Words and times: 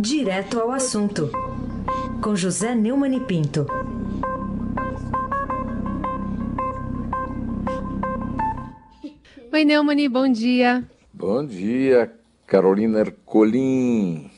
Direto 0.00 0.60
ao 0.60 0.70
assunto, 0.70 1.28
com 2.22 2.36
José 2.36 2.72
Neumann 2.72 3.16
e 3.16 3.20
Pinto. 3.20 3.66
Oi, 9.52 9.64
Neumann, 9.64 10.08
bom 10.08 10.30
dia. 10.30 10.84
Bom 11.12 11.44
dia, 11.44 12.12
Carolina 12.46 13.00
Ercolim, 13.00 14.30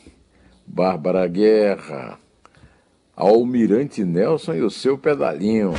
Bárbara 0.67 1.27
Guerra, 1.27 2.19
Almirante 3.15 4.03
Nelson 4.03 4.55
e 4.55 4.63
o 4.63 4.71
seu 4.71 4.97
pedalinho. 4.97 5.75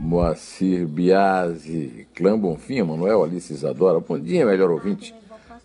Moacir 0.00 0.86
Biasi, 0.86 2.08
Clã 2.14 2.38
Bonfim, 2.38 2.82
Manuel 2.82 3.24
Alice 3.24 3.52
Isadora. 3.52 4.00
Bom 4.00 4.18
dia, 4.18 4.46
melhor 4.46 4.70
ouvinte. 4.70 5.14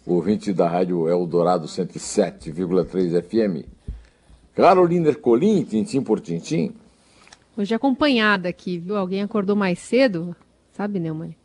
Ouvinte 0.08 0.54
da 0.54 0.68
Rádio 0.70 1.08
Eldorado 1.10 1.68
107,3 1.68 3.22
FM. 3.22 3.66
Carolina 4.56 5.10
Ercolim, 5.10 5.64
tintim 5.64 6.02
por 6.02 6.20
tintim. 6.22 6.74
Hoje 7.58 7.76
acompanhada 7.76 8.48
aqui, 8.48 8.78
viu? 8.78 8.96
Alguém 8.96 9.22
acordou 9.22 9.56
mais 9.56 9.80
cedo, 9.80 10.36
sabe, 10.72 11.00
Neumann? 11.00 11.36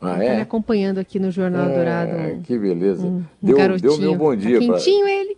Ah, 0.00 0.16
Tá 0.16 0.24
é? 0.24 0.40
acompanhando 0.40 0.98
aqui 0.98 1.18
no 1.18 1.30
Jornal 1.30 1.68
É, 1.68 1.74
Dourado. 1.74 2.42
que 2.42 2.56
beleza. 2.58 3.04
um 3.04 3.24
deu, 3.42 3.56
garotinho. 3.56 3.90
deu 3.90 4.00
meu 4.00 4.14
bom 4.16 4.36
dia 4.36 4.60
Tá 4.60 4.66
para 4.66 4.74
quentinho 4.76 5.08
ele. 5.08 5.36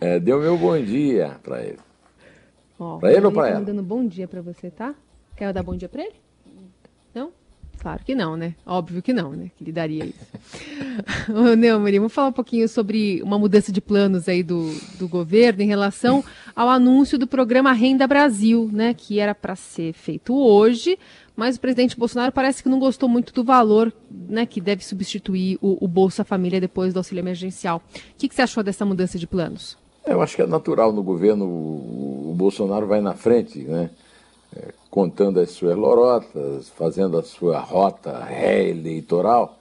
é, 0.00 0.20
Deu 0.20 0.40
meu 0.40 0.56
bom 0.56 0.78
dia 0.80 1.36
para 1.42 1.62
ele. 1.62 1.78
Ó, 2.78 2.98
Pra 2.98 3.12
ele 3.12 3.26
ou 3.26 3.32
tá 3.32 3.40
pra 3.40 3.48
ela? 3.48 3.58
mandando 3.60 3.82
bom 3.82 4.06
dia 4.06 4.28
pra 4.28 4.40
você, 4.42 4.70
tá? 4.70 4.94
Quer 5.36 5.52
dar 5.52 5.62
bom 5.62 5.74
dia 5.74 5.88
pra 5.88 6.02
ele? 6.02 6.14
Não? 7.14 7.30
Claro 7.82 8.00
que 8.04 8.14
não, 8.14 8.36
né? 8.36 8.54
Óbvio 8.64 9.02
que 9.02 9.12
não, 9.12 9.32
né? 9.32 9.50
Que 9.56 9.64
ele 9.64 9.72
daria 9.72 10.04
isso. 10.04 10.24
Ô, 11.28 11.90
vamos 11.98 12.12
falar 12.12 12.28
um 12.28 12.32
pouquinho 12.32 12.68
sobre 12.68 13.20
uma 13.24 13.36
mudança 13.36 13.72
de 13.72 13.80
planos 13.80 14.28
aí 14.28 14.44
do, 14.44 14.72
do 15.00 15.08
governo 15.08 15.62
em 15.62 15.66
relação 15.66 16.24
ao 16.54 16.68
anúncio 16.68 17.18
do 17.18 17.26
programa 17.26 17.72
Renda 17.72 18.06
Brasil, 18.06 18.70
né? 18.72 18.94
Que 18.94 19.18
era 19.18 19.34
para 19.34 19.56
ser 19.56 19.94
feito 19.94 20.32
hoje, 20.32 20.96
mas 21.34 21.56
o 21.56 21.60
presidente 21.60 21.98
Bolsonaro 21.98 22.30
parece 22.30 22.62
que 22.62 22.68
não 22.68 22.78
gostou 22.78 23.08
muito 23.08 23.32
do 23.32 23.42
valor, 23.42 23.92
né? 24.08 24.46
Que 24.46 24.60
deve 24.60 24.84
substituir 24.84 25.58
o, 25.60 25.84
o 25.84 25.88
Bolsa 25.88 26.22
Família 26.22 26.60
depois 26.60 26.94
do 26.94 26.98
auxílio 26.98 27.20
emergencial. 27.20 27.82
O 27.92 28.00
que, 28.16 28.28
que 28.28 28.34
você 28.36 28.42
achou 28.42 28.62
dessa 28.62 28.86
mudança 28.86 29.18
de 29.18 29.26
planos? 29.26 29.76
Eu 30.06 30.22
acho 30.22 30.36
que 30.36 30.42
é 30.42 30.46
natural 30.46 30.92
no 30.92 31.02
governo, 31.02 31.46
o, 31.46 32.30
o 32.30 32.34
Bolsonaro 32.36 32.86
vai 32.86 33.00
na 33.00 33.14
frente, 33.14 33.58
né? 33.58 33.90
Contando 34.90 35.40
as 35.40 35.50
suas 35.50 35.76
lorotas, 35.76 36.68
fazendo 36.70 37.18
a 37.18 37.22
sua 37.22 37.58
rota 37.58 38.22
reeleitoral, 38.24 39.58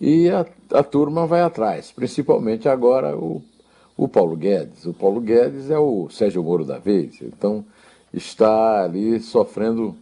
e 0.00 0.28
a, 0.30 0.46
a 0.72 0.82
turma 0.82 1.26
vai 1.26 1.40
atrás, 1.40 1.90
principalmente 1.90 2.68
agora 2.68 3.16
o, 3.16 3.42
o 3.96 4.06
Paulo 4.06 4.36
Guedes. 4.36 4.84
O 4.86 4.94
Paulo 4.94 5.20
Guedes 5.20 5.70
é 5.70 5.78
o 5.78 6.08
Sérgio 6.08 6.42
Moro 6.42 6.64
da 6.64 6.78
vez, 6.78 7.20
então 7.20 7.64
está 8.14 8.84
ali 8.84 9.18
sofrendo, 9.20 9.96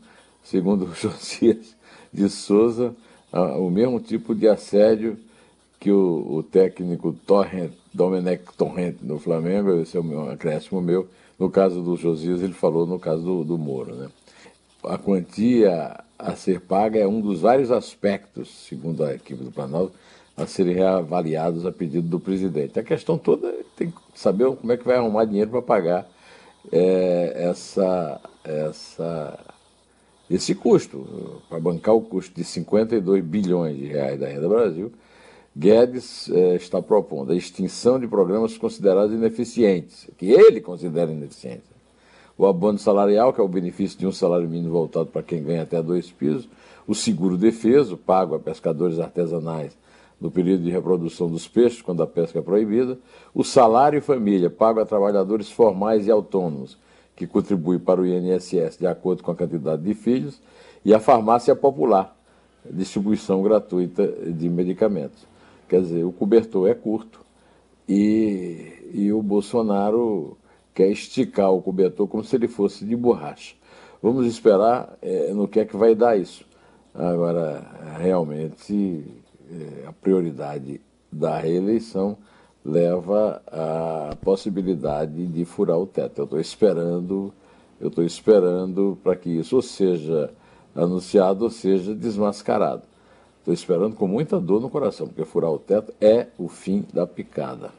segundo 0.45 0.93
Josias 0.95 1.75
de 2.13 2.29
Souza, 2.29 2.95
o 3.33 3.71
mesmo 3.71 4.01
tipo 4.01 4.35
de 4.35 4.49
assédio 4.49 5.19
que 5.81 5.91
o, 5.91 6.27
o 6.29 6.43
técnico 6.43 7.13
Torrent, 7.27 7.71
Domenech 7.93 8.45
Torrent 8.57 8.97
no 9.03 9.19
Flamengo, 9.19 9.81
esse 9.81 9.97
é 9.97 10.01
o 10.01 10.05
meu 10.05 10.31
acréscimo 10.31 10.81
meu, 10.81 11.09
no 11.39 11.51
caso 11.51 11.83
do 11.83 11.97
Josias 11.97 12.43
ele 12.43 12.53
falou 12.53 12.87
no 12.87 12.99
caso 12.99 13.23
do, 13.23 13.45
do 13.45 13.59
Moro. 13.59 13.95
Né? 13.95 14.09
A 14.85 14.97
quantia 14.99 16.01
a 16.19 16.35
ser 16.35 16.61
paga 16.61 16.99
é 16.99 17.07
um 17.07 17.21
dos 17.21 17.41
vários 17.41 17.71
aspectos, 17.71 18.49
segundo 18.67 19.05
a 19.05 19.15
equipe 19.15 19.43
do 19.45 19.53
Planalto, 19.53 19.93
a 20.37 20.47
serem 20.47 20.75
reavaliados 20.75 21.65
a 21.65 21.73
pedido 21.73 22.09
do 22.09 22.21
presidente. 22.21 22.79
A 22.79 22.83
questão 22.83 23.17
toda 23.17 23.53
tem 23.77 23.91
que 23.91 23.97
saber 24.15 24.45
como 24.57 24.73
é 24.73 24.77
que 24.77 24.85
vai 24.85 24.97
arrumar 24.97 25.25
dinheiro 25.25 25.51
para 25.51 25.63
pagar 25.63 26.09
é, 26.71 27.49
essa, 27.49 28.21
essa, 28.45 29.39
esse 30.31 30.55
custo, 30.55 31.43
para 31.49 31.61
bancar 31.61 31.95
o 31.95 32.03
custo 32.03 32.35
de 32.35 32.45
52 32.45 33.25
bilhões 33.25 33.77
de 33.77 33.87
reais 33.87 34.21
da 34.21 34.27
Renda 34.27 34.49
Brasil, 34.49 34.93
Guedes 35.59 36.29
eh, 36.29 36.57
está 36.57 36.83
propondo 36.83 37.33
a 37.33 37.35
extinção 37.35 37.99
de 37.99 38.07
programas 38.07 38.59
considerados 38.59 39.15
ineficientes, 39.15 40.07
que 40.19 40.27
ele 40.27 40.61
considera 40.61 41.11
ineficientes. 41.11 41.71
O 42.37 42.45
abono 42.45 42.79
salarial, 42.79 43.33
que 43.33 43.41
é 43.41 43.45
o 43.45 43.49
benefício 43.49 43.99
de 43.99 44.07
um 44.07 44.13
salário 44.13 44.47
mínimo 44.47 44.71
voltado 44.71 45.07
para 45.07 45.23
quem 45.23 45.43
ganha 45.43 45.63
até 45.63 45.83
dois 45.83 46.11
pisos, 46.11 46.47
o 46.87 46.95
seguro 46.95 47.39
defeso, 47.39 47.97
pago 47.97 48.35
a 48.35 48.39
pescadores 48.39 49.01
artesanais 49.01 49.75
no 50.21 50.31
período 50.31 50.63
de 50.63 50.71
reprodução 50.71 51.27
dos 51.27 51.49
peixes, 51.49 51.81
quando 51.81 52.03
a 52.03 52.07
pesca 52.07 52.39
é 52.39 52.43
proibida, 52.43 52.99
o 53.35 53.43
salário 53.43 54.03
família, 54.03 54.51
pago 54.51 54.81
a 54.81 54.85
trabalhadores 54.85 55.51
formais 55.51 56.07
e 56.07 56.11
autônomos, 56.11 56.77
que 57.15 57.27
contribui 57.27 57.79
para 57.79 57.99
o 57.99 58.07
INSS 58.07 58.77
de 58.79 58.87
acordo 58.87 59.23
com 59.23 59.31
a 59.31 59.35
quantidade 59.35 59.83
de 59.83 59.95
filhos, 59.95 60.39
e 60.85 60.93
a 60.93 61.01
farmácia 61.01 61.57
popular, 61.57 62.15
distribuição 62.71 63.43
gratuita 63.43 64.07
de 64.07 64.51
medicamentos. 64.51 65.27
Quer 65.69 65.81
dizer, 65.83 66.05
o 66.05 66.13
cobertor 66.13 66.69
é 66.69 66.75
curto 66.75 67.21
e, 67.89 68.91
e 68.93 69.13
o 69.13 69.23
Bolsonaro 69.23 70.37
quer 70.75 70.91
esticar 70.91 71.53
o 71.53 71.63
cobertor 71.63 72.07
como 72.07 72.23
se 72.23 72.37
ele 72.37 72.49
fosse 72.49 72.85
de 72.85 72.95
borracha. 72.95 73.55
Vamos 74.03 74.27
esperar 74.27 74.97
eh, 75.01 75.33
no 75.33 75.49
que 75.49 75.59
é 75.59 75.65
que 75.65 75.77
vai 75.77 75.95
dar 75.95 76.19
isso. 76.19 76.45
Agora, 76.95 77.67
realmente, 77.99 79.05
eh, 79.51 79.85
a 79.87 79.93
prioridade 79.93 80.81
da 81.11 81.39
reeleição 81.39 82.17
leva 82.65 83.43
à 83.47 84.17
possibilidade 84.23 85.27
de 85.27 85.45
furar 85.45 85.79
o 85.79 85.87
teto. 85.87 86.19
Eu 86.19 86.25
estou 86.25 86.41
esperando, 86.41 87.33
eu 87.81 87.89
estou 87.89 88.05
esperando 88.05 88.99
para 89.03 89.17
que 89.17 89.31
isso 89.31 89.61
seja 89.63 90.31
anunciado 90.75 91.45
ou 91.45 91.51
seja 91.51 91.95
desmascarado. 91.95 92.83
Estou 93.47 93.55
esperando 93.55 93.95
com 93.95 94.09
muita 94.09 94.41
dor 94.41 94.61
no 94.61 94.69
coração, 94.69 95.07
porque 95.07 95.25
furar 95.25 95.53
o 95.53 95.57
teto 95.57 95.95
é 96.01 96.27
o 96.37 96.49
fim 96.49 96.85
da 96.93 97.07
picada. 97.07 97.71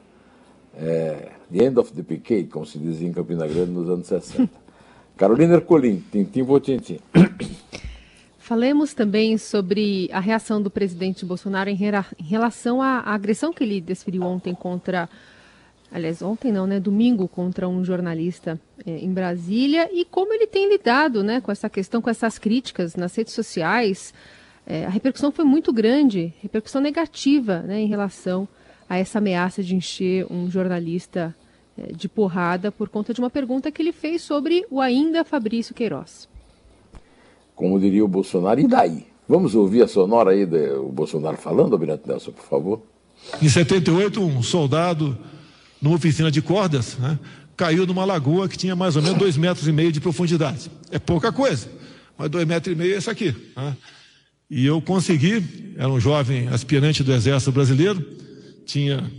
É, 0.73 1.33
the 1.51 1.65
end 1.65 1.77
of 1.77 1.91
the 1.91 2.03
picade, 2.03 2.45
como 2.45 2.65
se 2.65 2.79
dizia 2.79 3.05
em 3.05 3.11
Campina 3.11 3.45
Grande 3.45 3.71
nos 3.71 3.89
anos 3.89 4.07
60. 4.07 4.49
Carolina 5.17 5.55
Ercolim, 5.55 6.01
tintim 6.09 6.45
por 6.45 6.61
tintim. 6.61 7.01
Falemos 8.39 8.93
também 8.93 9.37
sobre 9.37 10.09
a 10.13 10.21
reação 10.21 10.61
do 10.61 10.71
presidente 10.71 11.25
Bolsonaro 11.25 11.69
em, 11.69 11.73
em 11.73 12.23
relação 12.23 12.81
à, 12.81 12.99
à 12.99 13.13
agressão 13.13 13.51
que 13.51 13.61
ele 13.61 13.81
desferiu 13.81 14.23
ontem 14.23 14.55
contra. 14.55 15.09
Aliás, 15.91 16.21
ontem 16.21 16.49
não, 16.49 16.65
né? 16.65 16.79
Domingo 16.79 17.27
contra 17.27 17.67
um 17.67 17.83
jornalista 17.83 18.57
eh, 18.85 18.99
em 18.99 19.11
Brasília 19.11 19.89
e 19.91 20.05
como 20.05 20.33
ele 20.33 20.47
tem 20.47 20.69
lidado 20.69 21.25
né, 21.25 21.41
com 21.41 21.51
essa 21.51 21.69
questão, 21.69 22.01
com 22.01 22.09
essas 22.09 22.39
críticas 22.39 22.95
nas 22.95 23.13
redes 23.13 23.33
sociais. 23.33 24.13
Eh, 24.67 24.85
a 24.85 24.89
repercussão 24.89 25.31
foi 25.31 25.45
muito 25.45 25.71
grande, 25.71 26.33
repercussão 26.41 26.81
negativa 26.81 27.59
né, 27.59 27.79
em 27.79 27.87
relação 27.87 28.45
a 28.89 28.97
essa 28.97 29.19
ameaça 29.19 29.63
de 29.63 29.73
encher 29.73 30.27
um 30.29 30.51
jornalista 30.51 31.33
eh, 31.77 31.93
de 31.93 32.09
porrada 32.09 32.69
por 32.69 32.89
conta 32.89 33.13
de 33.13 33.21
uma 33.21 33.29
pergunta 33.29 33.71
que 33.71 33.81
ele 33.81 33.93
fez 33.93 34.21
sobre 34.21 34.65
o 34.69 34.81
ainda 34.81 35.23
Fabrício 35.23 35.73
Queiroz. 35.73 36.27
Como 37.55 37.79
diria 37.79 38.03
o 38.03 38.07
Bolsonaro, 38.09 38.59
e 38.59 38.67
daí? 38.67 39.07
Vamos 39.27 39.55
ouvir 39.55 39.83
a 39.83 39.87
sonora 39.87 40.31
aí 40.31 40.45
do 40.45 40.83
Bolsonaro 40.89 41.37
falando, 41.37 41.73
Almirante 41.73 42.05
Nelson, 42.05 42.31
por 42.31 42.43
favor. 42.43 42.81
Em 43.41 43.47
78, 43.47 44.21
um 44.21 44.43
soldado, 44.43 45.17
numa 45.81 45.95
oficina 45.95 46.29
de 46.29 46.41
cordas, 46.41 46.97
né, 46.97 47.17
caiu 47.55 47.87
numa 47.87 48.05
lagoa 48.05 48.47
que 48.49 48.57
tinha 48.57 48.75
mais 48.75 48.95
ou 48.97 49.01
menos 49.01 49.17
dois 49.17 49.37
metros 49.37 49.67
e 49.67 49.71
meio 49.71 49.91
de 49.93 50.01
profundidade. 50.01 50.69
É 50.91 50.99
pouca 50.99 51.31
coisa, 51.31 51.69
mas 52.17 52.29
dois 52.29 52.45
metros 52.45 52.73
e 52.73 52.77
meio 52.77 52.93
é 52.95 52.97
isso 52.97 53.09
aqui. 53.09 53.33
né? 53.55 53.75
E 54.49 54.65
eu 54.65 54.81
consegui, 54.81 55.73
era 55.77 55.89
um 55.89 55.99
jovem 55.99 56.47
aspirante 56.47 57.03
do 57.03 57.13
Exército 57.13 57.51
Brasileiro, 57.51 58.01
tinha, 58.65 59.11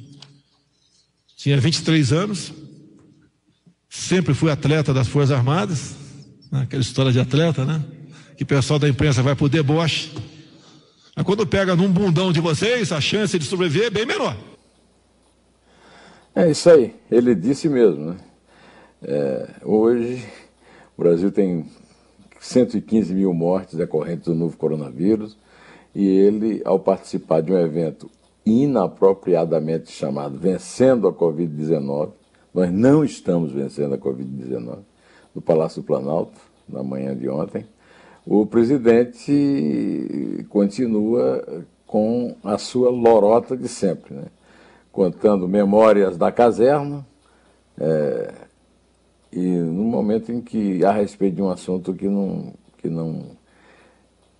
tinha 1.37 1.61
23 1.61 2.13
anos, 2.13 2.53
sempre 3.89 4.33
fui 4.33 4.51
atleta 4.51 4.95
das 4.95 5.07
Forças 5.07 5.37
Armadas, 5.37 5.97
né, 6.51 6.63
aquela 6.63 6.81
história 6.81 7.13
de 7.13 7.21
atleta, 7.21 7.65
né? 7.65 7.85
Que 8.37 8.43
o 8.45 8.47
pessoal 8.47 8.79
da 8.79 8.89
imprensa 8.89 9.23
vai 9.23 9.35
pro 9.35 9.49
deboche. 9.49 10.13
Mas 11.15 11.27
quando 11.27 11.47
pega 11.47 11.75
num 11.77 11.91
bundão 11.91 12.33
de 12.33 12.41
vocês, 12.41 12.93
a 12.93 13.01
chance 13.01 13.39
de 13.39 13.45
sobreviver 13.45 13.89
é 13.89 13.91
bem 13.91 14.07
menor. 14.07 14.37
É 16.35 16.51
isso 16.51 16.71
aí, 16.71 16.95
ele 17.11 17.35
disse 17.35 17.69
mesmo. 17.69 18.13
Né? 18.13 18.17
É, 19.03 19.51
hoje, 19.65 20.25
o 20.97 21.03
Brasil 21.03 21.33
tem 21.33 21.67
115 22.41 23.15
mil 23.15 23.33
mortes 23.33 23.75
decorrentes 23.75 24.27
do 24.27 24.35
novo 24.35 24.57
coronavírus 24.57 25.37
e 25.95 26.07
ele, 26.07 26.63
ao 26.65 26.79
participar 26.79 27.41
de 27.41 27.53
um 27.53 27.59
evento 27.59 28.11
inapropriadamente 28.45 29.93
chamado 29.93 30.39
Vencendo 30.39 31.09
a 31.09 31.13
Covid-19, 31.13 32.11
nós 32.55 32.73
não 32.73 33.05
estamos 33.05 33.53
vencendo 33.53 33.95
a 33.95 33.99
Covid-19, 33.99 34.79
no 35.35 35.43
Palácio 35.43 35.83
do 35.83 35.87
Planalto, 35.87 36.41
na 36.69 36.83
manhã 36.83 37.17
de 37.17 37.29
ontem, 37.29 37.67
o 38.27 38.45
presidente 38.47 40.47
continua 40.49 41.65
com 41.87 42.37
a 42.45 42.59
sua 42.59 42.91
lorota 42.91 43.57
de 43.57 43.69
sempre. 43.69 44.15
Né? 44.15 44.25
contando 44.99 45.47
memórias 45.47 46.17
da 46.17 46.33
caserna, 46.33 47.07
é, 47.79 48.35
e 49.33 49.41
no 49.41 49.85
momento 49.85 50.33
em 50.33 50.41
que 50.41 50.85
a 50.85 50.93
respeito 50.93 51.37
de 51.37 51.43
um 51.43 51.51
assunto 51.51 51.95
que 51.95 52.09
não, 52.09 52.53
que 52.79 52.89
não, 52.89 53.27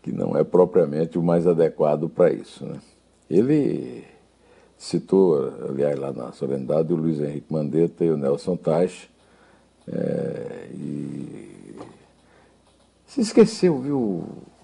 que 0.03 0.13
não 0.13 0.37
é 0.37 0.45
propriamente 0.45 1.19
o 1.19 1.23
mais 1.23 1.47
adequado 1.47 2.09
para 2.09 2.33
isso. 2.33 2.65
Né? 2.65 2.79
Ele 3.29 4.05
citou, 4.77 5.53
aliás, 5.69 5.99
lá 5.99 6.13
na 6.13 6.33
solenidade, 6.33 6.93
o 6.93 6.97
Luiz 6.97 7.21
Henrique 7.21 7.53
Mandetta 7.53 8.05
e 8.05 8.11
o 8.11 8.17
Nelson 8.17 8.57
Tais, 8.57 9.09
é, 9.87 10.69
e 10.73 11.49
se 13.07 13.23
esqueceu, 13.23 13.79
viu, 13.79 13.99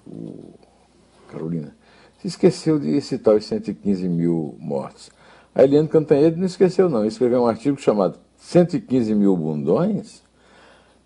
o, 0.06 0.54
Carolina? 1.28 1.74
Se 2.20 2.28
esqueceu 2.28 2.78
de 2.78 3.00
citar 3.00 3.34
os 3.34 3.44
115 3.44 4.08
mil 4.08 4.54
mortos. 4.58 5.10
A 5.54 5.64
Eliane 5.64 5.88
Cantanhede 5.88 6.36
não 6.36 6.46
esqueceu, 6.46 6.88
não. 6.88 7.04
Escreveu 7.04 7.42
um 7.42 7.46
artigo 7.46 7.80
chamado 7.80 8.18
115 8.44 9.14
mil 9.14 9.34
bundões 9.36 10.22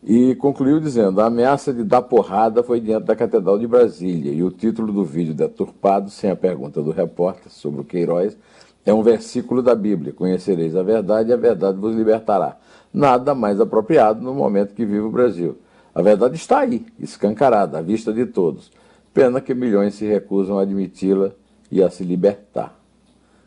e 0.03 0.35
concluiu 0.35 0.81
dizendo: 0.81 1.21
a 1.21 1.27
ameaça 1.27 1.73
de 1.73 1.85
dar 1.85 2.03
porrada 2.03 2.63
foi 2.63 2.81
diante 2.81 3.07
da 3.07 3.15
Catedral 3.15 3.59
de 3.59 3.67
Brasília. 3.67 4.33
E 4.33 4.43
o 4.43 4.51
título 4.51 4.93
do 4.93 5.05
vídeo 5.05 5.33
deturpado, 5.33 6.11
sem 6.11 6.31
a 6.31 6.37
pergunta 6.37 6.83
do 6.83 6.91
repórter 6.91 7.51
sobre 7.51 7.81
o 7.81 7.85
Queiroz, 7.85 8.37
é 8.85 8.93
um 8.93 9.03
versículo 9.03 9.63
da 9.63 9.75
Bíblia: 9.75 10.13
Conhecereis 10.13 10.75
a 10.75 10.83
verdade 10.83 11.31
e 11.31 11.33
a 11.33 11.37
verdade 11.37 11.79
vos 11.79 11.95
libertará. 11.95 12.57
Nada 12.93 13.35
mais 13.35 13.61
apropriado 13.61 14.21
no 14.21 14.35
momento 14.35 14.75
que 14.75 14.85
vive 14.85 15.01
o 15.01 15.11
Brasil. 15.11 15.59
A 15.95 16.03
verdade 16.03 16.35
está 16.35 16.61
aí, 16.61 16.87
escancarada, 16.99 17.79
à 17.79 17.83
vista 17.83 18.13
de 18.13 18.27
todos. 18.27 18.71
Pena 19.15 19.41
que 19.41 19.55
milhões 19.55 19.95
se 19.95 20.07
recusam 20.07 20.59
a 20.59 20.63
admiti-la 20.63 21.31
e 21.71 21.83
a 21.83 21.89
se 21.89 22.03
libertar. 22.03 22.77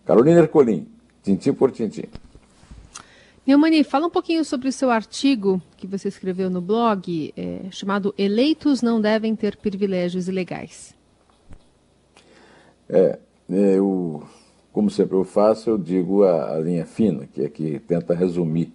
Carolina 0.05 0.39
Ercolim, 0.39 0.87
tintim 1.23 1.53
por 1.53 1.71
tintim. 1.71 2.05
Neumani, 3.51 3.83
fala 3.83 4.07
um 4.07 4.09
pouquinho 4.09 4.45
sobre 4.45 4.69
o 4.69 4.71
seu 4.71 4.89
artigo 4.89 5.61
que 5.75 5.85
você 5.85 6.07
escreveu 6.07 6.49
no 6.49 6.61
blog, 6.61 7.33
é, 7.35 7.63
chamado 7.69 8.15
Eleitos 8.17 8.81
não 8.81 9.01
devem 9.01 9.35
ter 9.35 9.57
privilégios 9.57 10.29
ilegais. 10.29 10.95
É, 12.87 13.19
eu, 13.49 14.23
como 14.71 14.89
sempre 14.89 15.17
eu 15.17 15.25
faço, 15.25 15.69
eu 15.69 15.77
digo 15.77 16.23
a, 16.23 16.55
a 16.55 16.59
linha 16.59 16.85
fina, 16.85 17.27
que 17.27 17.43
é 17.43 17.49
que 17.49 17.77
tenta 17.79 18.15
resumir 18.15 18.71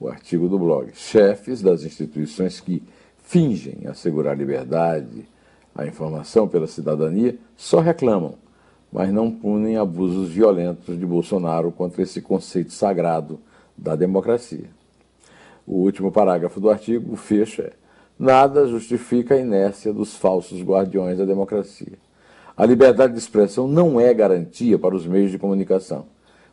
o 0.00 0.08
artigo 0.08 0.48
do 0.48 0.58
blog. 0.58 0.90
Chefes 0.94 1.62
das 1.62 1.84
instituições 1.84 2.58
que 2.58 2.82
fingem 3.18 3.86
assegurar 3.86 4.36
liberdade, 4.36 5.28
a 5.72 5.86
informação 5.86 6.48
pela 6.48 6.66
cidadania, 6.66 7.38
só 7.56 7.78
reclamam, 7.78 8.34
mas 8.92 9.12
não 9.12 9.30
punem 9.30 9.76
abusos 9.76 10.28
violentos 10.28 10.98
de 10.98 11.06
Bolsonaro 11.06 11.70
contra 11.70 12.02
esse 12.02 12.20
conceito 12.20 12.72
sagrado 12.72 13.38
da 13.78 13.94
democracia. 13.94 14.68
O 15.66 15.76
último 15.76 16.10
parágrafo 16.10 16.60
do 16.60 16.68
artigo 16.68 17.14
fecha: 17.16 17.72
nada 18.18 18.66
justifica 18.66 19.34
a 19.34 19.38
inércia 19.38 19.92
dos 19.92 20.16
falsos 20.16 20.62
guardiões 20.62 21.18
da 21.18 21.24
democracia. 21.24 21.98
A 22.56 22.66
liberdade 22.66 23.12
de 23.12 23.18
expressão 23.20 23.68
não 23.68 24.00
é 24.00 24.12
garantia 24.12 24.78
para 24.78 24.96
os 24.96 25.06
meios 25.06 25.30
de 25.30 25.38
comunicação, 25.38 26.06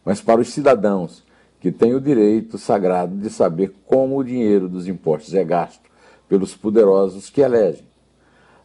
mas 0.03 0.21
para 0.21 0.39
os 0.39 0.49
cidadãos, 0.49 1.23
que 1.59 1.71
têm 1.71 1.95
o 1.95 1.99
direito 1.99 2.59
sagrado 2.59 3.15
de 3.15 3.27
saber 3.27 3.73
como 3.87 4.19
o 4.19 4.23
dinheiro 4.23 4.69
dos 4.69 4.87
impostos 4.87 5.33
é 5.33 5.43
gasto 5.43 5.89
pelos 6.29 6.55
poderosos 6.55 7.27
que 7.31 7.41
elegem. 7.41 7.87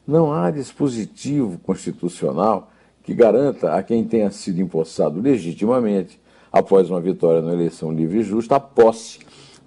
Não 0.06 0.34
há 0.34 0.50
dispositivo 0.50 1.58
constitucional 1.60 2.70
que 3.02 3.14
garanta 3.14 3.74
a 3.74 3.82
quem 3.82 4.04
tenha 4.04 4.30
sido 4.30 4.60
empossado 4.60 5.18
legitimamente 5.18 6.19
após 6.52 6.90
uma 6.90 7.00
vitória 7.00 7.42
na 7.42 7.52
eleição 7.52 7.92
livre 7.92 8.20
e 8.20 8.22
justa, 8.22 8.56
a 8.56 8.60
posse 8.60 9.18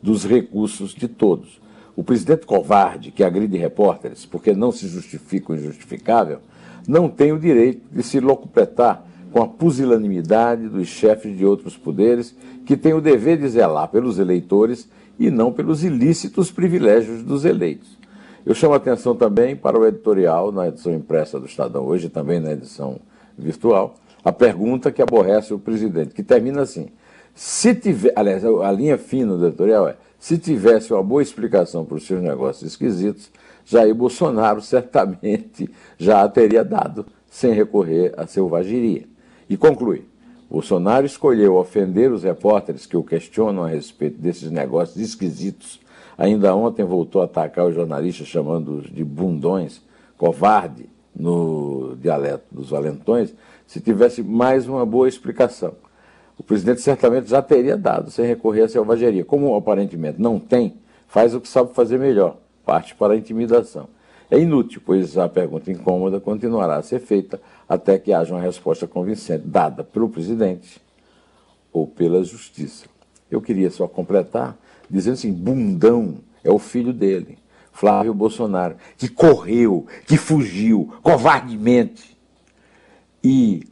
dos 0.02 0.26
recursos 0.26 0.94
de 0.94 1.08
todos. 1.08 1.62
O 1.96 2.04
presidente 2.04 2.46
covarde 2.46 3.12
que 3.12 3.24
agride 3.24 3.58
repórteres 3.58 4.26
porque 4.26 4.54
não 4.54 4.72
se 4.72 4.88
justifica 4.88 5.54
o 5.54 5.56
injustificável 5.56 6.40
não 6.88 7.08
tem 7.08 7.32
o 7.32 7.40
direito 7.40 7.82
de 7.92 8.04
se 8.04 8.20
locupletar 8.20 9.04
com 9.32 9.42
a 9.42 9.48
pusilanimidade 9.48 10.68
dos 10.68 10.88
chefes 10.88 11.36
de 11.36 11.46
outros 11.46 11.76
poderes 11.76 12.36
que 12.66 12.78
têm 12.78 12.94
o 12.94 13.02
dever 13.02 13.38
de 13.38 13.48
zelar 13.48 13.88
pelos 13.88 14.20
eleitores 14.20 14.88
e 15.18 15.32
não 15.32 15.52
pelos 15.52 15.84
ilícitos 15.84 16.52
privilégios 16.52 17.24
dos 17.24 17.46
eleitos. 17.46 17.98
Eu 18.46 18.54
chamo 18.54 18.74
a 18.74 18.78
atenção 18.78 19.16
também 19.16 19.56
para 19.56 19.80
o 19.80 19.86
editorial 19.88 20.52
na 20.52 20.68
edição 20.68 20.94
impressa 20.94 21.40
do 21.40 21.46
Estadão 21.46 21.86
hoje, 21.86 22.10
também 22.10 22.40
na 22.40 22.52
edição 22.52 23.00
virtual, 23.38 23.96
a 24.24 24.32
pergunta 24.32 24.92
que 24.92 25.02
aborrece 25.02 25.54
o 25.54 25.60
presidente, 25.60 26.14
que 26.14 26.24
termina 26.24 26.62
assim: 26.62 26.90
se 27.36 27.76
tiver, 27.76 28.14
aliás, 28.16 28.44
a 28.46 28.72
linha 28.72 28.98
fina 28.98 29.36
do 29.36 29.48
editorial 29.48 29.88
é: 29.88 29.96
se 30.20 30.38
tivesse 30.38 30.94
uma 30.94 31.04
boa 31.04 31.22
explicação 31.22 31.84
para 31.84 31.98
os 31.98 32.06
seus 32.06 32.22
negócios 32.22 32.72
esquisitos, 32.72 33.30
Jair 33.66 33.94
Bolsonaro 33.94 34.62
certamente 34.64 35.70
já 35.98 36.24
a 36.24 36.30
teria 36.30 36.64
dado, 36.64 37.06
sem 37.30 37.54
recorrer 37.54 38.14
à 38.16 38.26
selvageria. 38.26 39.06
E 39.50 39.58
conclui: 39.58 40.06
Bolsonaro 40.50 41.06
escolheu 41.06 41.56
ofender 41.56 42.12
os 42.12 42.24
repórteres 42.24 42.86
que 42.86 42.96
o 42.96 43.04
questionam 43.04 43.64
a 43.64 43.68
respeito 43.68 44.22
desses 44.22 44.52
negócios 44.52 44.98
esquisitos. 44.98 45.82
Ainda 46.16 46.56
ontem 46.56 46.86
voltou 46.86 47.24
a 47.24 47.26
atacar 47.26 47.66
os 47.66 47.74
jornalistas, 47.74 48.28
chamando-os 48.28 48.86
de 48.86 49.04
bundões, 49.04 49.82
covarde, 50.16 50.88
no 51.16 51.96
dialeto 52.00 52.46
dos 52.52 52.70
valentões, 52.70 53.34
se 53.74 53.82
tivesse 53.82 54.22
mais 54.22 54.68
uma 54.68 54.86
boa 54.86 55.10
explicação. 55.10 55.74
O 56.38 56.44
presidente 56.44 56.80
certamente 56.80 57.28
já 57.28 57.42
teria 57.42 57.76
dado, 57.76 58.12
sem 58.12 58.24
recorrer 58.24 58.62
à 58.62 58.70
selvageria. 58.70 59.26
Como 59.26 59.56
aparentemente 59.56 60.22
não 60.22 60.40
tem, 60.40 60.76
faz 61.08 61.34
o 61.34 61.42
que 61.42 61.48
sabe 61.48 61.74
fazer 61.74 61.98
melhor, 61.98 62.38
parte 62.64 62.94
para 62.94 63.14
a 63.14 63.18
intimidação. 63.18 63.88
É 64.30 64.38
inútil, 64.38 64.80
pois 64.86 65.18
a 65.18 65.28
pergunta 65.28 65.72
incômoda 65.72 66.20
continuará 66.20 66.76
a 66.76 66.84
ser 66.84 67.00
feita 67.00 67.42
até 67.68 67.98
que 67.98 68.14
haja 68.14 68.36
uma 68.36 68.42
resposta 68.42 68.86
convincente 68.86 69.48
dada 69.48 69.84
pelo 69.84 70.08
presidente 70.08 70.80
ou 71.72 71.88
pela 71.88 72.24
justiça. 72.24 72.86
Eu 73.30 73.42
queria 73.42 73.72
só 73.72 73.88
completar 73.88 74.56
dizendo 74.88 75.14
assim: 75.14 75.34
bundão 75.34 76.18
é 76.44 76.52
o 76.52 76.60
filho 76.60 76.94
dele, 76.94 77.40
Flávio 77.72 78.14
Bolsonaro, 78.14 78.76
que 79.00 79.08
correu, 79.08 79.88
que 80.06 80.16
fugiu 80.16 80.94
covardemente 81.02 82.13
e 83.24 83.64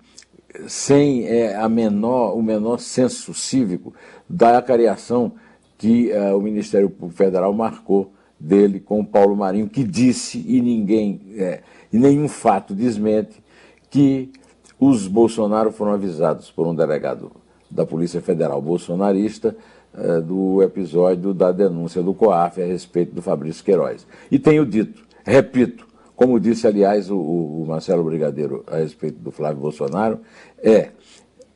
sem 0.68 1.26
é, 1.26 1.56
a 1.56 1.68
menor, 1.68 2.36
o 2.36 2.42
menor 2.42 2.80
senso 2.80 3.34
cívico 3.34 3.94
da 4.30 4.58
acariação 4.58 5.34
que 5.78 6.12
uh, 6.12 6.38
o 6.38 6.42
Ministério 6.42 6.90
Público 6.90 7.18
Federal 7.18 7.52
marcou 7.54 8.14
dele 8.40 8.80
com 8.80 9.00
o 9.00 9.06
Paulo 9.06 9.36
Marinho, 9.36 9.70
que 9.70 9.84
disse, 9.84 10.44
e 10.48 10.62
ninguém, 10.62 11.22
é, 11.38 11.62
e 11.92 11.98
nenhum 11.98 12.28
fato 12.28 12.74
desmente, 12.74 13.42
que 13.90 14.32
os 14.80 15.08
Bolsonaro 15.08 15.72
foram 15.72 15.94
avisados 15.94 16.50
por 16.50 16.68
um 16.68 16.74
delegado 16.74 17.32
da 17.70 17.86
Polícia 17.86 18.22
Federal 18.22 18.62
bolsonarista 18.62 19.56
uh, 19.94 20.22
do 20.22 20.62
episódio 20.62 21.34
da 21.34 21.52
denúncia 21.52 22.02
do 22.02 22.14
COAF 22.14 22.62
a 22.62 22.66
respeito 22.66 23.14
do 23.14 23.22
Fabrício 23.22 23.64
Queiroz. 23.64 24.06
E 24.30 24.38
tenho 24.38 24.66
dito, 24.66 25.04
repito, 25.24 25.88
como 26.22 26.40
disse, 26.40 26.68
aliás, 26.68 27.10
o, 27.10 27.18
o 27.18 27.66
Marcelo 27.68 28.04
Brigadeiro 28.04 28.64
a 28.68 28.78
respeito 28.78 29.18
do 29.18 29.32
Flávio 29.32 29.60
Bolsonaro, 29.60 30.22
é 30.60 30.92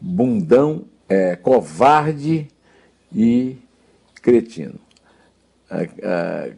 bundão, 0.01 0.86
é 1.07 1.36
covarde 1.36 2.48
e 3.13 3.57
cretino. 4.24 4.79
A, 5.69 5.81
a 5.84 6.50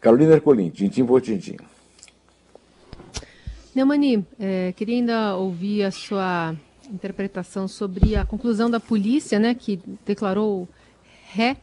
Carolina 0.00 0.32
Ercolim, 0.32 0.70
tintim 0.70 1.04
por 1.04 1.20
tintim. 1.20 1.58
Neumani, 3.74 4.24
é, 4.40 4.72
queria 4.72 4.96
ainda 4.96 5.36
ouvir 5.36 5.82
a 5.82 5.90
sua 5.90 6.56
interpretação 6.90 7.68
sobre 7.68 8.16
a 8.16 8.24
conclusão 8.24 8.70
da 8.70 8.80
polícia, 8.80 9.38
né, 9.38 9.54
que 9.54 9.78
declarou 10.06 10.66
ré 11.28 11.58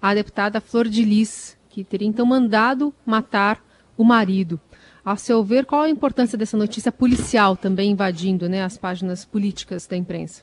à 0.00 0.14
deputada 0.14 0.60
Flor 0.60 0.86
de 0.86 1.04
Lis, 1.04 1.58
que 1.68 1.82
teria 1.82 2.06
então 2.06 2.24
mandado 2.24 2.94
matar 3.04 3.60
o 3.98 4.04
marido. 4.04 4.60
A 5.06 5.14
seu 5.14 5.40
ver, 5.44 5.64
qual 5.64 5.82
a 5.82 5.88
importância 5.88 6.36
dessa 6.36 6.56
notícia 6.56 6.90
policial 6.90 7.56
também 7.56 7.92
invadindo 7.92 8.48
né, 8.48 8.64
as 8.64 8.76
páginas 8.76 9.24
políticas 9.24 9.86
da 9.86 9.96
imprensa? 9.96 10.42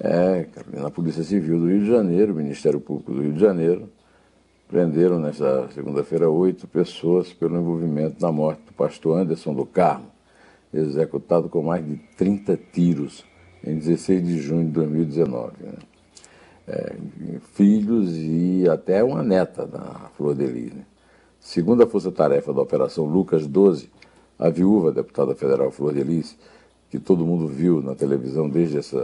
É, 0.00 0.46
na 0.72 0.90
Polícia 0.90 1.22
Civil 1.22 1.58
do 1.58 1.68
Rio 1.68 1.80
de 1.80 1.86
Janeiro, 1.86 2.34
Ministério 2.34 2.80
Público 2.80 3.12
do 3.12 3.20
Rio 3.20 3.34
de 3.34 3.38
Janeiro, 3.38 3.90
prenderam 4.66 5.20
nesta 5.20 5.68
segunda-feira 5.74 6.30
oito 6.30 6.66
pessoas 6.66 7.30
pelo 7.30 7.58
envolvimento 7.58 8.16
na 8.22 8.32
morte 8.32 8.62
do 8.68 8.72
pastor 8.72 9.18
Anderson 9.18 9.52
do 9.52 9.66
Carmo, 9.66 10.10
executado 10.72 11.50
com 11.50 11.62
mais 11.62 11.86
de 11.86 11.98
30 12.16 12.58
tiros 12.72 13.22
em 13.62 13.76
16 13.76 14.26
de 14.26 14.38
junho 14.38 14.64
de 14.64 14.70
2019. 14.70 15.52
Né? 15.60 15.72
É, 16.68 16.96
filhos 17.52 18.16
e 18.16 18.66
até 18.66 19.04
uma 19.04 19.22
neta 19.22 19.66
da 19.66 20.10
Flor 20.16 20.34
de 20.34 20.46
Lis. 20.46 20.72
Né? 20.72 20.86
Segundo 21.46 21.84
a 21.84 21.86
Força 21.86 22.10
Tarefa 22.10 22.52
da 22.52 22.60
Operação 22.60 23.04
Lucas 23.04 23.46
12, 23.46 23.88
a 24.36 24.50
viúva, 24.50 24.88
a 24.88 24.92
deputada 24.92 25.32
federal 25.32 25.70
Flor 25.70 25.94
de 25.94 26.02
Lis, 26.02 26.36
que 26.90 26.98
todo 26.98 27.24
mundo 27.24 27.46
viu 27.46 27.80
na 27.80 27.94
televisão 27.94 28.48
desde 28.48 28.78
essa 28.78 28.98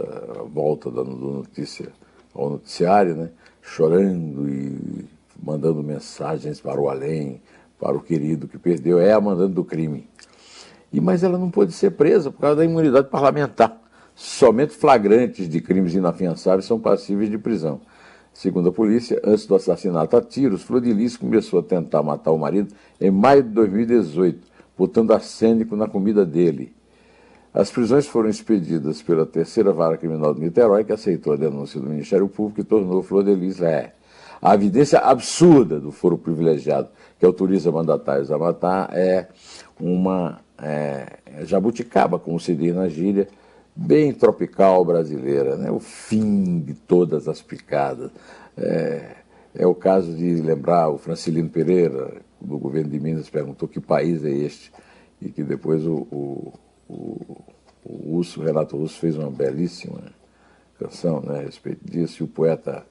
volta 0.53 0.91
da 0.91 1.05
notícia 1.05 1.87
ao 2.35 2.49
noticiário, 2.49 3.15
né? 3.15 3.29
chorando 3.61 4.49
e 4.49 5.05
mandando 5.41 5.81
mensagens 5.81 6.59
para 6.59 6.81
o 6.81 6.89
além, 6.89 7.41
para 7.79 7.95
o 7.95 8.01
querido 8.01 8.45
que 8.45 8.57
perdeu, 8.57 8.99
é 8.99 9.13
a 9.13 9.21
mandante 9.21 9.53
do 9.53 9.63
crime. 9.63 10.05
E, 10.91 10.99
mas 10.99 11.23
ela 11.23 11.37
não 11.37 11.49
pôde 11.49 11.71
ser 11.71 11.91
presa 11.91 12.29
por 12.29 12.41
causa 12.41 12.57
da 12.57 12.65
imunidade 12.65 13.07
parlamentar. 13.07 13.81
Somente 14.13 14.73
flagrantes 14.73 15.47
de 15.47 15.61
crimes 15.61 15.95
inafiançáveis 15.95 16.65
são 16.65 16.77
passíveis 16.77 17.31
de 17.31 17.37
prisão. 17.37 17.79
Segundo 18.33 18.69
a 18.69 18.71
polícia, 18.71 19.21
antes 19.23 19.45
do 19.45 19.55
assassinato 19.55 20.17
a 20.17 20.21
tiros, 20.21 20.63
Florilis 20.63 21.15
começou 21.15 21.59
a 21.59 21.63
tentar 21.63 22.01
matar 22.01 22.31
o 22.31 22.37
marido 22.37 22.73
em 22.99 23.11
maio 23.11 23.43
de 23.43 23.49
2018, 23.49 24.39
botando 24.77 25.13
arsênico 25.13 25.75
na 25.75 25.87
comida 25.87 26.25
dele. 26.25 26.73
As 27.53 27.69
prisões 27.69 28.07
foram 28.07 28.29
expedidas 28.29 29.03
pela 29.03 29.27
terceira 29.27 29.71
vara 29.71 29.95
criminal 29.97 30.33
de 30.33 30.41
Niterói, 30.41 30.83
que 30.83 30.91
aceitou 30.91 31.33
a 31.33 31.35
denúncia 31.35 31.79
do 31.79 31.87
Ministério 31.87 32.27
Público 32.27 32.61
e 32.61 32.63
tornou 32.63 33.03
Florilis 33.03 33.59
ré. 33.59 33.93
A 34.41 34.55
evidência 34.55 34.99
absurda 34.99 35.79
do 35.79 35.91
foro 35.91 36.17
privilegiado 36.17 36.89
que 37.19 37.25
autoriza 37.25 37.71
mandatários 37.71 38.31
a 38.31 38.37
matar 38.37 38.89
é 38.91 39.27
uma 39.79 40.41
é, 40.57 41.19
jabuticaba, 41.43 42.17
como 42.17 42.39
se 42.39 42.55
diz 42.55 42.75
na 42.75 42.89
gíria, 42.89 43.27
bem 43.75 44.13
tropical 44.13 44.85
brasileira, 44.85 45.55
né? 45.57 45.71
o 45.71 45.79
fim 45.79 46.59
de 46.59 46.73
todas 46.73 47.27
as 47.27 47.41
picadas. 47.41 48.11
É, 48.57 49.15
é, 49.55 49.67
o 49.67 49.73
caso 49.73 50.15
de 50.15 50.35
lembrar 50.35 50.89
o 50.89 50.97
Francilino 50.97 51.49
Pereira, 51.49 52.21
do 52.39 52.57
governo 52.57 52.89
de 52.89 52.99
Minas, 52.99 53.29
perguntou 53.29 53.67
que 53.67 53.79
país 53.79 54.23
é 54.23 54.31
este, 54.31 54.71
e 55.21 55.29
que 55.29 55.43
depois 55.43 55.85
o, 55.85 56.07
o, 56.11 56.53
o, 56.89 58.19
o 58.19 58.21
Renato 58.41 58.77
Russo 58.77 58.99
fez 58.99 59.17
uma 59.17 59.29
belíssima 59.29 60.01
canção 60.79 61.21
né, 61.21 61.39
a 61.39 61.41
respeito 61.41 61.83
disso, 61.83 62.21
e 62.21 62.25
o 62.25 62.27
poeta, 62.27 62.85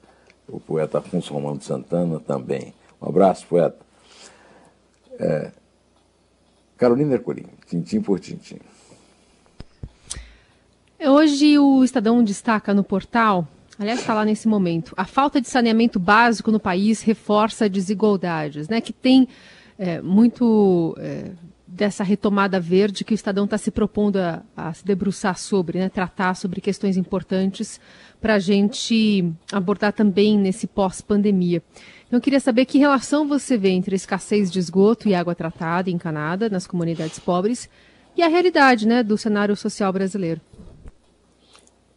o 0.47 0.59
poeta 0.59 0.97
Afonso 0.97 1.33
Romano 1.33 1.57
de 1.57 1.65
Santana 1.65 2.19
também. 2.19 2.73
Um 3.01 3.07
abraço, 3.09 3.45
poeta. 3.47 3.77
É, 5.19 5.51
Carolina 6.77 7.13
Ercolim, 7.13 7.45
tintim 7.67 8.01
por 8.01 8.19
tintim. 8.19 8.59
Hoje 11.05 11.59
o 11.59 11.83
Estadão 11.83 12.23
destaca 12.23 12.73
no 12.73 12.83
portal, 12.83 13.45
aliás, 13.77 13.99
está 13.99 14.13
lá 14.13 14.23
nesse 14.23 14.47
momento, 14.47 14.93
a 14.95 15.03
falta 15.03 15.41
de 15.41 15.49
saneamento 15.49 15.99
básico 15.99 16.49
no 16.49 16.59
país 16.59 17.01
reforça 17.01 17.67
desigualdades, 17.67 18.69
né? 18.69 18.79
Que 18.79 18.93
tem 18.93 19.27
é, 19.77 20.01
muito 20.01 20.95
é, 20.97 21.31
dessa 21.67 22.05
retomada 22.05 22.57
verde 22.57 23.03
que 23.03 23.13
o 23.13 23.15
Estadão 23.15 23.43
está 23.43 23.57
se 23.57 23.69
propondo 23.69 24.15
a, 24.15 24.43
a, 24.55 24.73
se 24.73 24.85
debruçar 24.85 25.37
sobre, 25.37 25.79
né? 25.79 25.89
Tratar 25.89 26.35
sobre 26.35 26.61
questões 26.61 26.95
importantes 26.95 27.81
para 28.21 28.35
a 28.35 28.39
gente 28.39 29.29
abordar 29.51 29.91
também 29.91 30.39
nesse 30.39 30.67
pós-pandemia. 30.67 31.61
Então, 32.07 32.17
eu 32.17 32.21
queria 32.21 32.39
saber 32.39 32.63
que 32.63 32.77
relação 32.77 33.27
você 33.27 33.57
vê 33.57 33.71
entre 33.71 33.93
a 33.93 33.97
escassez 33.97 34.49
de 34.49 34.59
esgoto 34.59 35.09
e 35.09 35.15
água 35.15 35.35
tratada 35.35 35.89
encanada 35.89 36.49
nas 36.49 36.65
comunidades 36.65 37.19
pobres 37.19 37.69
e 38.15 38.21
a 38.21 38.27
realidade 38.27 38.87
né, 38.87 39.03
do 39.03 39.17
cenário 39.17 39.55
social 39.55 39.91
brasileiro. 39.91 40.39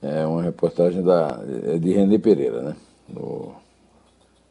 É 0.09 0.27
uma 0.27 0.43
reportagem 0.43 1.03
da, 1.03 1.41
é 1.65 1.79
de 1.79 1.93
René 1.93 2.19
Pereira, 2.19 2.63
né? 2.63 2.77
No, 3.09 3.53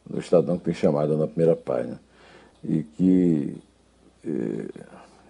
no 0.08 0.18
Estadão, 0.18 0.58
que 0.58 0.64
tem 0.64 0.74
chamada 0.74 1.16
na 1.16 1.26
primeira 1.26 1.56
página, 1.56 2.00
e 2.64 2.82
que 2.82 3.56
eh, 4.24 4.68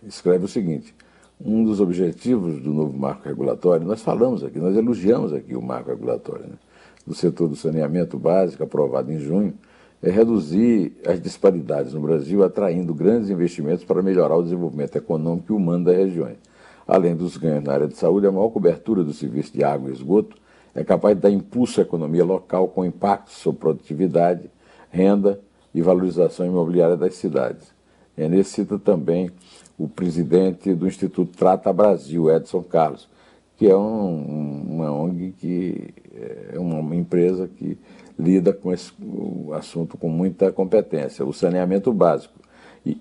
escreve 0.06 0.44
o 0.44 0.48
seguinte: 0.48 0.94
um 1.40 1.64
dos 1.64 1.80
objetivos 1.80 2.60
do 2.62 2.72
novo 2.72 2.96
marco 2.96 3.28
regulatório, 3.28 3.86
nós 3.86 4.02
falamos 4.02 4.42
aqui, 4.42 4.58
nós 4.58 4.76
elogiamos 4.76 5.32
aqui 5.32 5.54
o 5.54 5.62
marco 5.62 5.90
regulatório, 5.90 6.46
né? 6.46 6.56
do 7.06 7.14
setor 7.14 7.48
do 7.48 7.56
saneamento 7.56 8.18
básico, 8.18 8.64
aprovado 8.64 9.12
em 9.12 9.18
junho, 9.18 9.54
é 10.02 10.10
reduzir 10.10 10.92
as 11.06 11.20
disparidades 11.20 11.92
no 11.92 12.00
Brasil, 12.00 12.42
atraindo 12.42 12.92
grandes 12.92 13.30
investimentos 13.30 13.84
para 13.84 14.02
melhorar 14.02 14.36
o 14.36 14.42
desenvolvimento 14.42 14.96
econômico 14.96 15.52
e 15.52 15.56
humano 15.56 15.84
das 15.84 15.96
regiões. 15.96 16.36
Além 16.86 17.16
dos 17.16 17.36
ganhos 17.36 17.64
na 17.64 17.72
área 17.72 17.88
de 17.88 17.96
saúde, 17.96 18.26
a 18.26 18.32
maior 18.32 18.48
cobertura 18.50 19.02
do 19.02 19.12
serviço 19.12 19.52
de 19.52 19.64
água 19.64 19.90
e 19.90 19.92
esgoto 19.92 20.36
é 20.74 20.84
capaz 20.84 21.16
de 21.16 21.22
dar 21.22 21.30
impulso 21.30 21.80
à 21.80 21.82
economia 21.82 22.24
local 22.24 22.68
com 22.68 22.84
impacto 22.84 23.30
sobre 23.30 23.60
produtividade, 23.60 24.50
renda 24.90 25.40
e 25.74 25.82
valorização 25.82 26.46
imobiliária 26.46 26.96
das 26.96 27.14
cidades. 27.14 27.74
Enes 28.16 28.48
cita 28.48 28.78
também 28.78 29.30
o 29.78 29.88
presidente 29.88 30.72
do 30.74 30.86
Instituto 30.86 31.36
Trata 31.36 31.72
Brasil, 31.72 32.30
Edson 32.30 32.62
Carlos, 32.62 33.08
que 33.56 33.66
é 33.66 33.76
um, 33.76 34.62
uma 34.68 34.92
ONG 34.92 35.32
que 35.38 35.94
é 36.52 36.58
uma 36.58 36.94
empresa 36.94 37.48
que 37.48 37.76
lida 38.18 38.52
com 38.52 38.72
esse 38.72 38.92
assunto 39.54 39.98
com 39.98 40.08
muita 40.08 40.52
competência. 40.52 41.24
O 41.24 41.32
saneamento 41.32 41.92
básico 41.92 42.38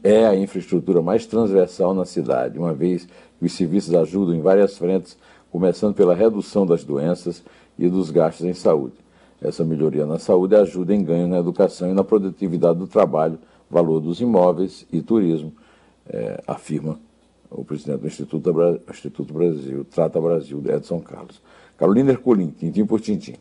é 0.04 0.25
a 0.25 0.36
infraestrutura 0.36 1.01
mais 1.01 1.25
transversal 1.25 1.94
na 1.94 2.06
cidade, 2.06 2.58
uma 2.58 2.74
vez 2.74 3.08
que 3.38 3.46
os 3.46 3.54
serviços 3.54 3.94
ajudam 3.94 4.34
em 4.34 4.42
várias 4.42 4.77
frentes, 4.77 5.18
começando 5.51 5.94
pela 5.94 6.15
redução 6.15 6.65
das 6.65 6.84
doenças 6.84 7.44
e 7.77 7.88
dos 7.88 8.10
gastos 8.10 8.46
em 8.46 8.54
saúde. 8.54 8.96
Essa 9.42 9.63
melhoria 9.63 10.06
na 10.06 10.18
saúde 10.18 10.56
ajuda 10.56 10.96
em 10.96 11.04
ganho 11.04 11.27
na 11.27 11.38
educação 11.38 11.92
e 11.92 11.94
na 11.94 12.04
produtividade 12.04 12.80
do 12.80 12.88
trabalho, 12.88 13.38
valor 13.70 14.00
dos 14.00 14.22
imóveis 14.22 14.86
e 14.92 15.01
turismo, 15.01 15.54
é, 16.08 16.42
afirma 16.48 17.00
o 17.51 17.63
presidente 17.63 18.00
do 18.00 18.08
Instituto, 18.08 18.82
Instituto 18.89 19.34
Brasil, 19.34 19.86
Trata 19.86 20.20
Brasil, 20.20 20.63
Edson 20.65 21.00
Carlos. 21.00 21.42
Carolina 21.77 22.12
Ercolim, 22.12 22.50
tintim 22.50 22.86
por 22.86 23.01
tintim 23.01 23.36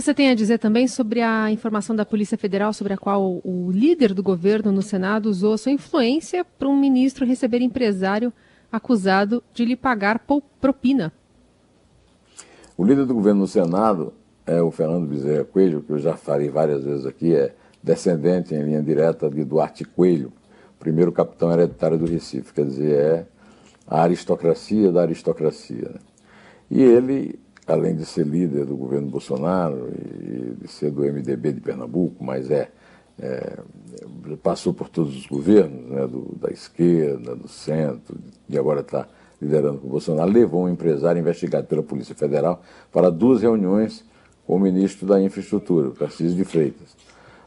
você 0.00 0.14
tem 0.14 0.30
a 0.30 0.34
dizer 0.34 0.58
também 0.58 0.88
sobre 0.88 1.20
a 1.20 1.50
informação 1.50 1.94
da 1.94 2.06
Polícia 2.06 2.38
Federal 2.38 2.72
sobre 2.72 2.94
a 2.94 2.96
qual 2.96 3.40
o 3.44 3.70
líder 3.70 4.14
do 4.14 4.22
governo 4.22 4.72
no 4.72 4.82
Senado 4.82 5.26
usou 5.26 5.58
sua 5.58 5.72
influência 5.72 6.44
para 6.44 6.68
um 6.68 6.78
ministro 6.78 7.26
receber 7.26 7.60
empresário 7.60 8.32
acusado 8.72 9.42
de 9.52 9.64
lhe 9.64 9.76
pagar 9.76 10.24
propina? 10.60 11.12
O 12.76 12.84
líder 12.84 13.04
do 13.04 13.14
governo 13.14 13.40
no 13.40 13.46
Senado 13.46 14.14
é 14.46 14.62
o 14.62 14.70
Fernando 14.70 15.06
Bezerra 15.06 15.44
Coelho, 15.44 15.82
que 15.82 15.92
eu 15.92 15.98
já 15.98 16.16
falei 16.16 16.48
várias 16.48 16.82
vezes 16.82 17.04
aqui, 17.04 17.34
é 17.34 17.54
descendente 17.82 18.54
em 18.54 18.62
linha 18.62 18.82
direta 18.82 19.28
de 19.28 19.44
Duarte 19.44 19.84
Coelho, 19.84 20.32
primeiro 20.78 21.12
capitão 21.12 21.52
hereditário 21.52 21.98
do 21.98 22.06
Recife, 22.06 22.54
quer 22.54 22.64
dizer, 22.64 22.94
é 22.94 23.26
a 23.86 24.02
aristocracia 24.02 24.90
da 24.90 25.02
aristocracia. 25.02 25.90
Né? 25.90 26.00
E 26.70 26.82
ele 26.82 27.38
além 27.70 27.94
de 27.94 28.04
ser 28.04 28.26
líder 28.26 28.64
do 28.64 28.76
governo 28.76 29.08
Bolsonaro 29.08 29.88
e 29.94 30.56
de 30.60 30.68
ser 30.68 30.90
do 30.90 31.02
MDB 31.02 31.52
de 31.52 31.60
Pernambuco, 31.60 32.22
mas 32.22 32.50
é, 32.50 32.68
é 33.18 33.58
passou 34.42 34.74
por 34.74 34.88
todos 34.88 35.16
os 35.16 35.26
governos, 35.26 35.90
né, 35.90 36.06
do, 36.06 36.34
da 36.40 36.50
esquerda, 36.50 37.34
do 37.34 37.48
centro, 37.48 38.16
e 38.48 38.58
agora 38.58 38.80
está 38.80 39.06
liderando 39.40 39.78
com 39.78 39.86
o 39.86 39.90
Bolsonaro, 39.90 40.30
levou 40.30 40.64
um 40.64 40.68
empresário 40.68 41.20
investigado 41.20 41.66
pela 41.66 41.82
Polícia 41.82 42.14
Federal 42.14 42.62
para 42.92 43.10
duas 43.10 43.42
reuniões 43.42 44.04
com 44.46 44.56
o 44.56 44.60
ministro 44.60 45.06
da 45.06 45.20
Infraestrutura, 45.20 45.90
Tarcísio 45.90 46.36
de 46.36 46.44
Freitas. 46.44 46.96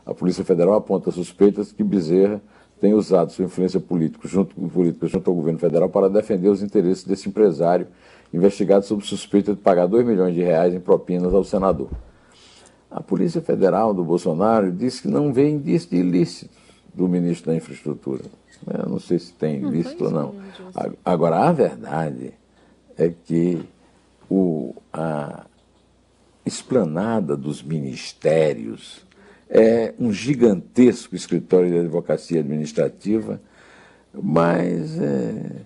A 0.06 0.14
Polícia 0.14 0.44
Federal 0.44 0.74
aponta 0.74 1.12
suspeitas 1.12 1.72
que 1.72 1.84
Bezerra 1.84 2.42
tem 2.80 2.94
usado 2.94 3.32
sua 3.32 3.46
influência 3.46 3.80
política 3.80 4.28
junto, 4.28 4.56
política 4.70 5.08
junto 5.08 5.30
ao 5.30 5.36
governo 5.36 5.60
federal 5.60 5.88
para 5.88 6.10
defender 6.10 6.50
os 6.50 6.62
interesses 6.62 7.04
desse 7.06 7.30
empresário 7.30 7.88
investigado 8.34 8.86
sob 8.86 9.06
suspeita 9.06 9.54
de 9.54 9.60
pagar 9.60 9.86
2 9.86 10.06
milhões 10.06 10.34
de 10.34 10.42
reais 10.42 10.74
em 10.74 10.80
propinas 10.80 11.34
ao 11.34 11.44
senador. 11.44 11.90
A 12.90 13.02
Polícia 13.02 13.42
Federal 13.42 13.94
do 13.94 14.04
Bolsonaro 14.04 14.72
disse 14.72 15.04
que 15.04 15.08
não 15.08 15.32
vê 15.32 15.50
indício 15.50 15.90
de 15.90 15.98
ilícito 15.98 16.54
do 16.94 17.08
ministro 17.08 17.52
da 17.52 17.58
Infraestrutura. 17.58 18.24
Eu 18.72 18.90
não 18.90 19.00
sei 19.00 19.20
se 19.20 19.34
tem 19.34 19.62
ilícito 19.62 20.06
ou 20.06 20.12
não. 20.12 20.36
Agora, 21.04 21.38
a 21.48 21.52
verdade 21.52 22.34
é 22.98 23.10
que 23.10 23.64
o, 24.30 24.76
a 24.92 25.46
esplanada 26.46 27.36
dos 27.36 27.64
ministérios 27.64 29.06
é 29.50 29.94
um 30.00 30.12
gigantesco 30.12 31.16
escritório 31.16 31.70
de 31.70 31.80
advocacia 31.80 32.40
administrativa, 32.40 33.42
mas 34.14 35.00
é, 35.00 35.66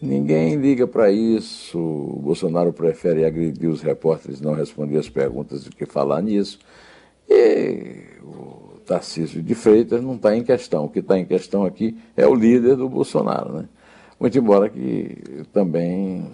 Ninguém 0.00 0.54
liga 0.54 0.86
para 0.86 1.10
isso. 1.10 1.76
O 1.76 2.20
Bolsonaro 2.22 2.72
prefere 2.72 3.24
agredir 3.24 3.68
os 3.68 3.82
repórteres, 3.82 4.40
não 4.40 4.54
responder 4.54 4.96
as 4.96 5.08
perguntas 5.08 5.64
do 5.64 5.74
que 5.74 5.84
falar 5.86 6.22
nisso. 6.22 6.60
E 7.28 8.04
o 8.22 8.78
Tarcísio 8.86 9.42
de 9.42 9.54
Freitas 9.56 10.00
não 10.00 10.14
está 10.14 10.36
em 10.36 10.44
questão. 10.44 10.84
O 10.84 10.88
que 10.88 11.00
está 11.00 11.18
em 11.18 11.24
questão 11.24 11.64
aqui 11.64 11.98
é 12.16 12.24
o 12.26 12.34
líder 12.34 12.76
do 12.76 12.88
Bolsonaro. 12.88 13.52
Né? 13.52 13.68
Muito 14.20 14.38
embora 14.38 14.68
que 14.68 15.44
também 15.52 16.30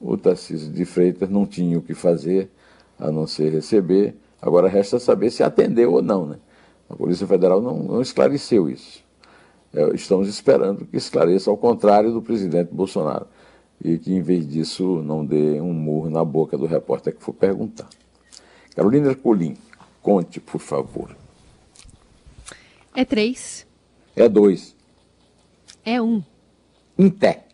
o 0.00 0.16
Tarcísio 0.16 0.72
de 0.72 0.86
Freitas 0.86 1.28
não 1.28 1.44
tinha 1.44 1.78
o 1.78 1.82
que 1.82 1.92
fazer 1.92 2.48
a 2.98 3.12
não 3.12 3.26
ser 3.26 3.52
receber. 3.52 4.14
Agora 4.40 4.66
resta 4.66 4.98
saber 4.98 5.30
se 5.30 5.42
atendeu 5.42 5.92
ou 5.92 6.02
não. 6.02 6.24
Né? 6.24 6.36
A 6.88 6.96
Polícia 6.96 7.26
Federal 7.26 7.60
não, 7.60 7.78
não 7.80 8.00
esclareceu 8.00 8.70
isso. 8.70 9.03
É, 9.74 9.94
estamos 9.94 10.28
esperando 10.28 10.86
que 10.86 10.96
esclareça 10.96 11.50
ao 11.50 11.56
contrário 11.56 12.12
do 12.12 12.22
presidente 12.22 12.72
Bolsonaro 12.72 13.26
e 13.82 13.98
que, 13.98 14.12
em 14.12 14.22
vez 14.22 14.48
disso, 14.48 15.02
não 15.02 15.24
dê 15.24 15.60
um 15.60 15.72
murro 15.72 16.08
na 16.08 16.24
boca 16.24 16.56
do 16.56 16.66
repórter 16.66 17.14
que 17.14 17.22
for 17.22 17.34
perguntar. 17.34 17.88
Carolina 18.74 19.10
Ercolim, 19.10 19.56
conte, 20.00 20.40
por 20.40 20.60
favor. 20.60 21.16
É 22.94 23.04
três. 23.04 23.66
É 24.14 24.28
dois. 24.28 24.76
É 25.84 26.00
um. 26.00 26.22
Em 26.96 27.10
pé. 27.10 27.44